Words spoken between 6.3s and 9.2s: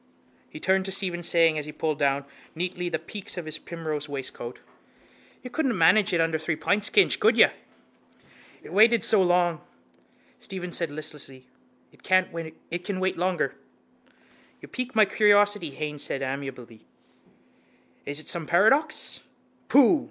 three pints, Kinch, could you? —It has waited